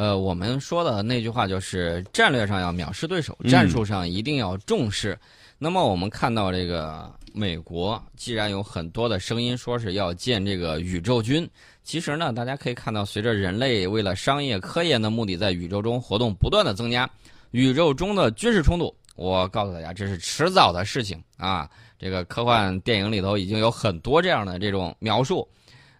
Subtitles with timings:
[0.00, 5.14] 呃，我们说的那句话就是战略上要藐视对手，战术上一定要重视。
[5.58, 11.46] 那么我们看到这个美国，既然有很多的声音说是要建这个宇宙军，
[11.84, 17.06] 其实呢，大家可以看到，随着人类为了商业科研的目的在宇宙中活动不断的增加，
[17.50, 21.68] 宇宙中的军事冲突，我告诉大家，这是迟早的事情啊。
[21.98, 25.46] 这个科幻电影里头已经有很多这样的这种描述。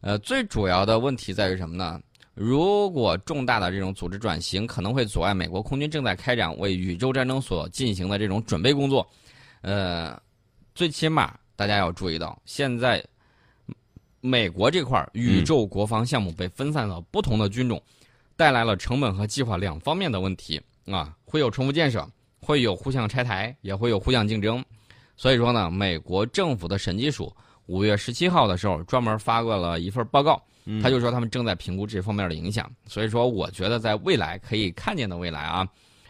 [0.00, 2.00] 呃，最主要的问题在于什么呢？
[2.34, 9.06] 如果重大的这种组织转型可能会阻碍美国空军正在开展为宇宙战争所进行的这种准备工作，
[9.62, 10.18] 呃，
[10.74, 13.04] 最起码大家要注意到，现在
[14.20, 17.82] 美国这块宇宙国防项目被分散到不同的军种，
[18.36, 22.08] 带来了成本和计划两方面的问题啊，会有重复建设，
[22.40, 24.64] 会有互相拆台，也会有互相竞争，
[25.16, 27.30] 所以说呢，美国政府的审计署。
[27.70, 30.42] 五月十七号的时候，专门发过了一份报告，
[30.82, 32.68] 他就说他们正在评估这方面的影响。
[32.84, 35.66] 所以说，我觉得在未来可以看见的未来啊，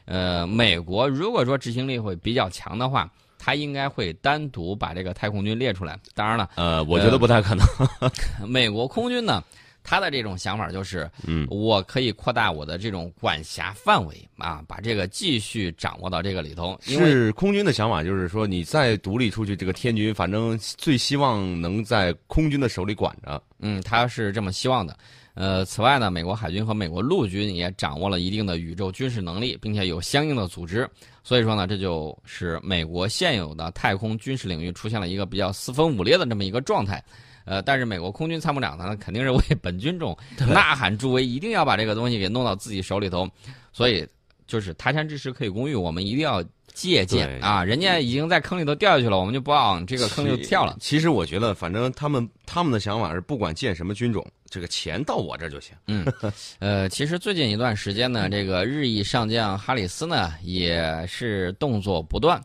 [0.06, 5.98] 呃，美国如果说执行力会比较强的话，他应该会单独把这个太空军列出来。
[6.14, 7.66] 当然了，呃，我觉得不太可能。
[8.48, 9.44] 美国空军呢？
[9.82, 16.78] 他的这种想法就是，嗯，我可以扩大我的这种管辖范围啊，把这个继续掌握到这个里头。
[16.82, 23.42] 是空军的想法，就是说你再独立出去，这个天军反正最希望能在空军的手里管着。
[23.58, 24.96] 嗯，他是这么希望的。
[25.34, 30.88] 呃，此外呢，美国海军和美国陆军也掌握了一定的宇宙军事能力，并且有相应的组织。
[31.22, 37.02] 所以说呢，这就是美国现有的太空军事领域出现了一个比较四分五裂的这么一个状态。
[37.44, 40.16] 呃，但是美国空军参谋长呢，肯定是为本军种
[40.48, 43.28] 呐喊助威，一定要把这个东西给弄到自己手里头，
[43.72, 44.06] 所以
[44.46, 47.64] 就是他山之石可以攻玉，我们一定要借鉴啊！
[47.64, 50.76] 人家已经在坑里头掉下去了，我们就不往这个坑里跳了。
[50.80, 55.74] 其实我觉得，反正他们他们的想法是，不管建什么军种，这个钱到我这就行。
[55.88, 56.06] 嗯，
[56.60, 62.40] 呃，其实最近一段时间呢，这个日裔上将哈里斯呢，也是动作不断。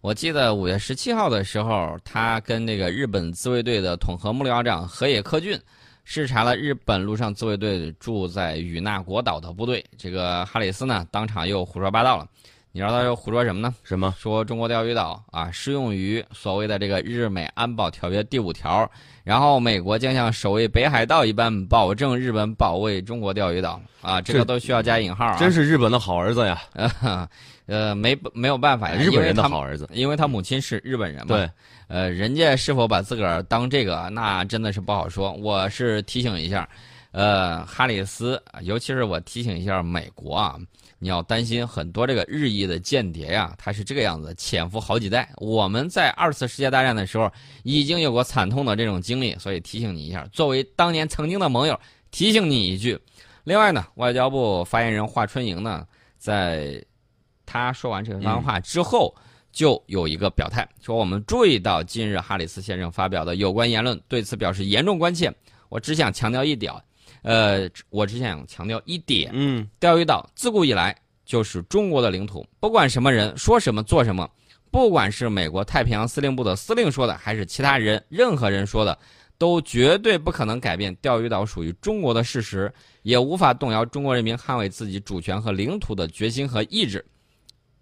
[0.00, 5.58] 我记得五月十七号的时候，他跟那个日本自卫队的统合幕僚长河野克俊
[6.04, 9.84] 视察了日本陆上自卫队住在与那国岛的部队。
[9.96, 12.26] 这个哈里斯呢，当场又胡说八道了。
[12.70, 13.74] 你知道他又胡说什么呢？
[13.82, 14.14] 什么？
[14.16, 18.88] 说中国钓鱼岛啊，适用于所谓的这个日美安保条约第五条，
[19.24, 25.36] 然后美国将像守卫北海道一般保证日本保卫中国钓鱼岛啊，这个都需要加引号啊。
[25.38, 26.60] 真是日本的好儿子呀！
[27.68, 31.36] 呃，没没有办法呀，日本人的好儿子，因为他母亲是日本人嘛。
[31.36, 31.50] 对，
[31.86, 35.32] 呃，人家是否把自个儿当这个，那真的是不好说。
[35.34, 36.66] 我是提醒一下，
[37.10, 40.56] 呃，哈里斯，尤其是我提醒一下美国啊，
[40.98, 45.28] 你要担心很多这个日裔的间谍呀，他是这个样子，潜伏好几代。
[45.36, 47.30] 我们在二次世界大战的时候
[47.64, 51.78] 已经有过惨痛的这种经历，所以提醒你一下，作为当年曾经的盟友，
[52.10, 52.98] 提醒你一句。
[53.44, 55.86] 另外呢，外交部发言人华春莹呢，
[56.16, 56.82] 在。
[57.50, 59.14] 他说完这番话之后，
[59.50, 65.34] 就有一个表态，说我们注意到近日哈里斯先生发表的有关言论，对此表示严重关切。
[65.70, 66.70] 我只想强调一点，
[67.22, 70.94] 呃，我只想强调一点，嗯，钓鱼岛自古以来
[71.24, 74.30] 就是中国的领土，不管什么人说什么做什么，
[74.70, 78.98] 不管是美国太平洋司令部的司令说的，还是其他人任何人说的，
[79.38, 82.70] 都绝对不可能改变钓鱼岛属于中国的事实，
[83.02, 87.04] 也无法动摇中国人民捍卫自己主权和领土的决心和意志。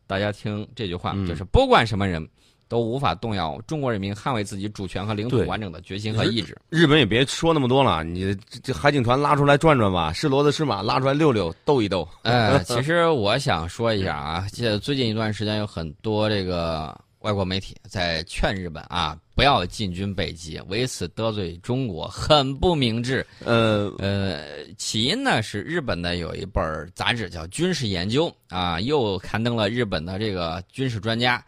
[0.06, 2.26] 大家听这句话，就是不管什么人，
[2.68, 6.56] 都无法动摇中国人民捍卫自己主权和领土完整的决心和意志。
[6.68, 12.08] 日本也别说那么多了，你这海警船拉出来转转吧，是骡子是马拉出来溜溜斗一斗。
[12.22, 16.96] 哎，其实我想说一下啊，这最近一段时间有很多这个。
[17.26, 23.26] 外国媒体在劝日本啊，不要进军北极，为此得罪中国，很不明智。
[23.44, 31.44] 呃呃，起因呢是日本的有一本杂志叫《军事研究》啊，又刊登了日本的这个军事专家，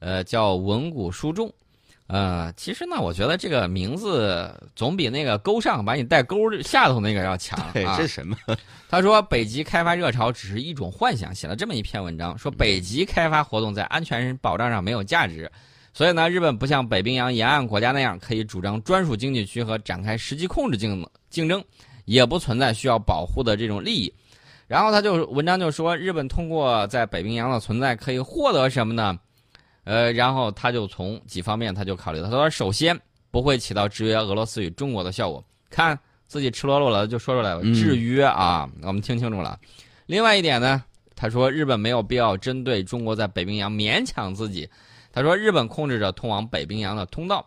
[0.00, 1.50] 呃，叫文谷书重。
[2.12, 7.96] 呃，其实呢，我觉得这个名字总比那个钩上把你带钩下头那个要强 啊。
[7.96, 8.36] 这什么？
[8.90, 15.50] 他说北极开发热潮只是一种幻想，写了这么一篇文章，说北极开发活动在安全保障上没有价值，
[15.94, 21.64] 所以呢，日本不像北冰洋沿岸国家那样可以主张专属经济区和展开实际控制竞竞争，
[22.04, 24.12] 也不存在需要保护的这种利益。
[24.66, 29.18] 然后他就文章就说，日本通过在北冰洋的存在可以获得什么呢？
[29.84, 32.30] 呃，然后他就从几方面他就考虑了。
[32.30, 32.98] 他说，首先
[33.30, 35.44] 不会起到制约俄罗斯与中国的效果。
[35.68, 39.58] 看自己赤裸裸的就说出来了，制约啊，我们听清楚了。
[40.06, 40.82] 另外一点呢，
[41.16, 44.68] 他说日本没有必要针对中国在北冰洋勉强自己。
[45.12, 47.46] 他说，日本控制着通往北冰洋的通道，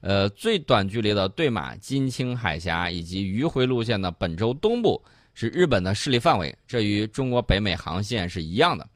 [0.00, 5.02] 呃，最短距离的对马金青海峡以及迂回路线的本州东部。
[5.32, 8.86] 是日本的势力范围，这与中国北美航线是一样的。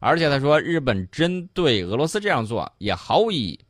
[0.00, 3.60] 而且他说，日本针对俄罗斯这样做也毫无意义。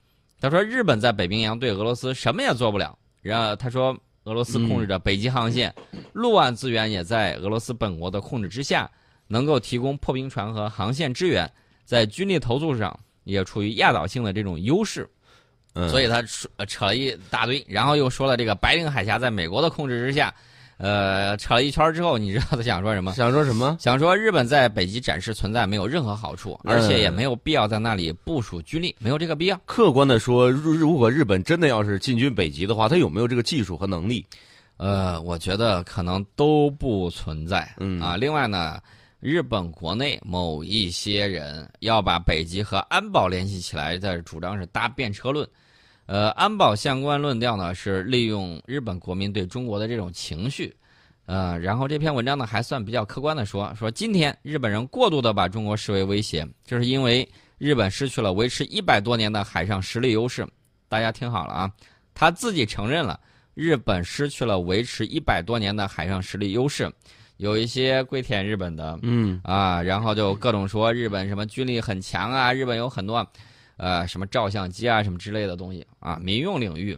[0.41, 2.97] 他说，日本在北冰洋对俄罗斯什么也做不了。
[3.21, 3.94] 然后他说，
[4.25, 5.75] 俄罗斯控制着北极航线，
[6.12, 8.91] 陆岸资源也在俄罗斯本国的控制之下，
[9.27, 11.53] 能够提供破冰船和航线支援，
[11.85, 15.06] 在军力投入上也处于压倒性的这种优势。
[15.91, 20.35] 所以他说扯了一大堆，然后又说了这个白令海峡在美国的控制之下。
[20.82, 23.12] 呃，扯了一圈之后，你知道他想说什么？
[23.12, 23.77] 想说什么？
[23.79, 29.61] 想说日本在北极展示存在没有任何好处，而且也没有必要在那里部署军力，没有这个必要。
[29.67, 34.25] 客观的说，如如果日本真的要是进军北极的话，他有没有这个技术和能力？
[34.79, 37.71] 呃，我觉得可能都不存在。
[37.79, 38.81] 嗯啊，另外呢，
[39.21, 45.47] 日本国内某一些人要把北极和安保联系起来，的主张是搭便车论。
[46.11, 50.75] 呃，安保相关论调呢是利用日本国民对中国的这种情绪，
[51.27, 57.29] 呃，然后这篇文章呢还算比较客观的说，说今天日本人过度的把中国视为威胁，就是因为
[57.59, 60.45] 日本失去了维持一百多年的海上实力优势。
[60.89, 61.71] 大家听好了啊，
[62.13, 63.21] 他自己承认了
[63.55, 66.93] 日本失去了维持一百多年的海上实力优势，
[67.37, 73.25] 有一些跪舔日本的，嗯啊，然后就各种说日本什么军力很强啊，日本有很多。
[73.81, 76.94] 呃，什么照相机啊，什么之类的东西啊，民用领域，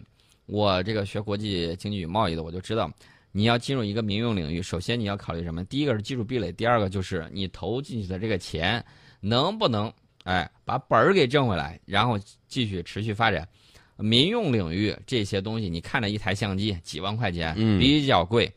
[0.47, 2.91] 我这个学国际经济与贸易的，我就知道，
[3.31, 5.63] 你要进入一个民用领域，首先你要考虑什么？
[5.67, 8.85] 第一个是技术壁垒，第二个就是你投进去的这个钱
[9.21, 9.93] 能不能
[10.25, 12.19] 哎把本儿给挣回来，然后
[12.49, 13.47] 继续持续发展。
[13.97, 18.53] 民用领域这些东西，你看着一台相机几万块钱，比较贵。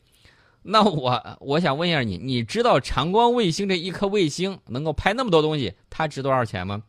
[0.62, 6.82] 那我我想问一下你，你知道长光卫星这一颗卫星能够拍那么多东西，它值多少钱吗？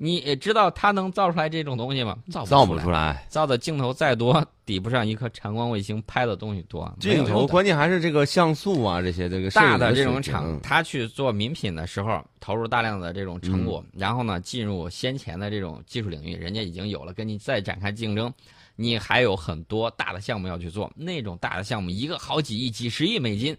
[0.00, 2.16] 你知道它能造出来这种东西吗？
[2.30, 6.90] 造不出来，造的镜头再多， 抵不上一颗长光卫星拍的东西多。
[7.00, 18.32] 镜头关键还是这个像素啊，这些这个大的这种厂，他去做名品的时候，投入大量的这种成果，然后呢，进入先前的这种技术领域，人家已经有了，跟你再展开竞争，
[18.76, 20.88] 你还有很多大的项目要去做。
[20.94, 23.56] 那种大的项目，一个好几亿、几十亿美金。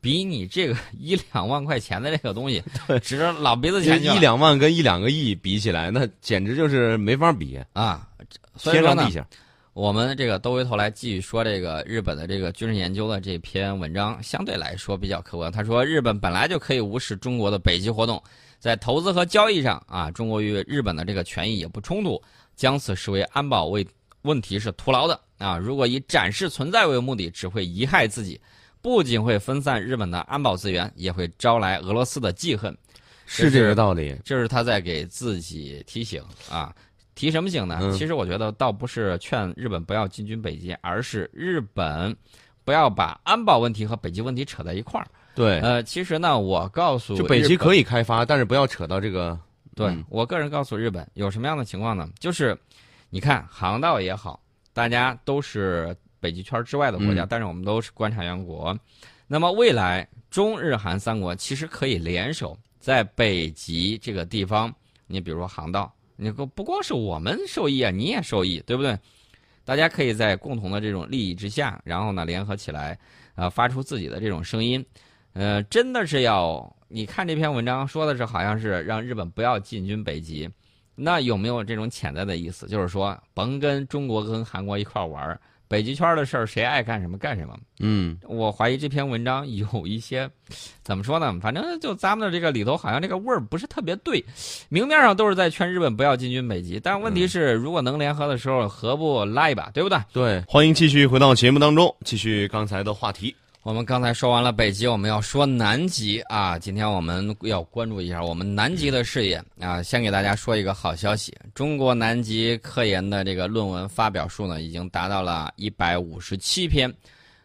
[0.00, 2.62] 比你这个一 两万块钱的这个东西
[3.02, 8.08] 值老鼻子钱，一两万跟一两个亿比起来，那简直就是没法比啊！
[8.58, 9.26] 天上地下。
[9.72, 15.50] 我们这个兜回头来继续说这个日本的这个军事研究的这篇文章，相对来说比较客观。
[15.50, 18.20] 他说，日本本来就可以无视中国的北极活动，
[18.58, 22.20] 在投资和交易上啊，中国与日本的这个权益也不冲突，
[22.56, 23.86] 将此视为安保为
[24.22, 25.56] 问题是徒劳的啊！
[25.56, 28.38] 如果以展示存在为目的，只会贻害自己。
[28.82, 32.74] 不仅会分散日本的安保资源，也会招来俄罗斯的记恨，
[33.26, 34.18] 是这个道理。
[34.24, 36.74] 这是他在给自己提醒啊，
[37.14, 37.92] 提什么醒呢？
[37.96, 42.16] 其实我觉得倒不是劝日本不要进军北极，而是日本
[42.64, 45.06] 不要把安保问题和北极问题扯在一块儿。
[45.34, 49.38] 对，呃，其实呢，我告诉就北极可以开发，但是不要扯到这个。
[49.76, 52.08] 对我个人告诉日本有什么样的情况呢？
[52.18, 52.58] 就是
[53.10, 54.40] 你看航道也好，
[54.72, 55.94] 大家都是。
[56.20, 58.78] 北极圈之外的国家，但是我们都是观察员国。
[59.26, 64.72] 那么未来中日韩三国其实可以联手在北极这个地方，
[65.06, 68.98] 你比如说航道，你不不光是我们受益啊，你也受益，对不对？
[69.64, 72.98] 大家可以在共同的这种利益之下，然后呢联合起来，
[73.36, 74.84] 呃，发出自己的这种声音。
[75.32, 80.50] 呃，真的是要你看这篇文章说的是好像是让日本不要进军北极，
[80.96, 82.66] 那有没有这种潜在的意思？
[82.66, 85.40] 就是说甭跟中国跟韩国一块玩儿。
[85.70, 87.56] 北极圈的事儿，谁爱干什么干什么。
[87.78, 90.28] 嗯，我怀疑这篇文章有一些，
[90.82, 91.32] 怎么说呢？
[91.40, 94.24] 反正就咱们的这个里头，好像这个味儿不是特别对。
[94.68, 99.96] 明面上都是在劝日本不要进军北极，但问题是，如果能联合的时候，何不拉一把，对不对？
[100.12, 103.32] 对，欢迎继续回到节目当中，继续刚才的话题。
[103.62, 106.58] 我们刚才说完了北极，我们要说南极啊！
[106.58, 109.82] 今天我们要关注一下我们南极的事业啊！
[109.82, 116.90] 先给大家说一个好消息：中国南极科研的这个论文发表数呢，已经达到了一百五十七篇。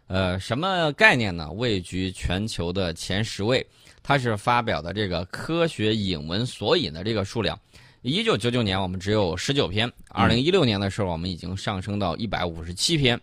[0.06, 1.52] 呃，什么概念呢？
[1.52, 3.64] 位居全球的前十位。
[4.02, 7.58] 它是发表的这个科学引文索引的这个数量。
[8.00, 13.20] 一九九九年我们只有十九篇，二零一六年的时候我们已经上升到一百五十七篇。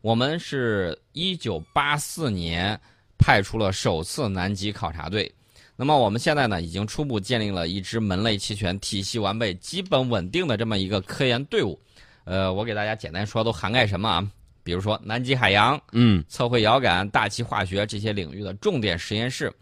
[0.00, 2.78] 我们是一九八四年
[3.18, 5.30] 派出了首次南极考察队，
[5.74, 11.78] 那么我们现在呢，已经初步建立了一支门类齐全、体系完备、基本稳定的这么一个科研队伍。
[12.24, 14.30] 呃，我给大家简单说，都涵盖什么啊？
[14.62, 19.52] 比如说南极海洋、嗯，测绘遥感、大气化学这些领域的重点实验室。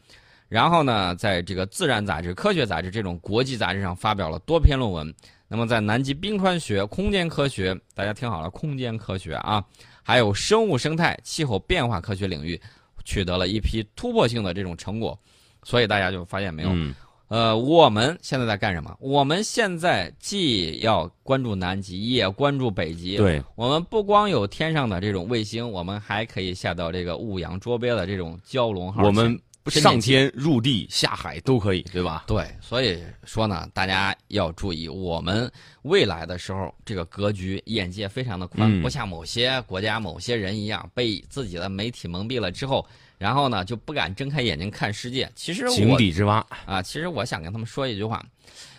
[0.48, 5.14] 然后呢，在这个《自然》杂志、《科学》杂志这种国际杂志上发表了多篇论文。
[5.48, 9.64] 那么在南极冰川学、空间科学，大家听好了，空间科学啊。
[10.06, 12.60] 还有生物生态、气候变化科学领域，
[13.04, 15.18] 取得了一批突破性的这种成果，
[15.64, 16.94] 所以大家就发现没有，嗯
[17.26, 18.96] 呃，我们现在在干什么？
[19.00, 23.16] 我们现在既要关注南极，也关注北极。
[23.16, 29.02] 对，我们不光有天上的这种卫星，我们还可以下到这个五洋捉鳖的这种蛟龙号。
[29.02, 29.36] 我们
[29.68, 32.24] 深上天入地下海都可以，对吧？
[32.26, 35.50] 对，所以说呢，大家要注意，我们
[35.82, 42.86] 未来的时候，这个格局眼界非常的宽，嗯不像某些国家、某些人一样，被自己的媒体蒙蔽了之后，
[43.18, 45.30] 然后呢就不敢睁开眼睛看世界。
[45.34, 48.24] 其实井底之蛙，啊，其实我想跟他们说一句话，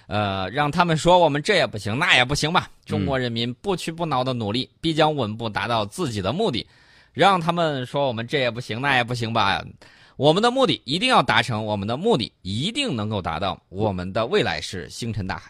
[0.08, 2.70] 呃，让他们说我们这也不行，那也不行吧。
[2.86, 6.65] 中国人民不屈不挠的努力，必将稳步达到自己的目的。
[7.13, 9.65] 让他们说我们这也不行，那也不行吧。
[10.17, 13.62] 我们的目的一定要达成，我们的目的一定能够达到。
[13.69, 15.45] 我们的未来是星辰大海。